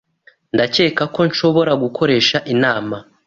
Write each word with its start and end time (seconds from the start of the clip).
Ndakeka 0.53 1.03
ko 1.15 1.21
nshobora 1.29 1.71
gukoresha 1.83 2.37
inama. 2.53 2.95